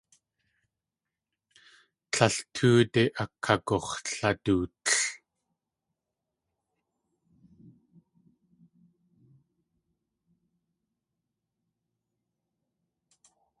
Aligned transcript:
Tlél 2.11 2.35
tóode 2.53 3.03
akagux̲ladootl. 3.23 4.89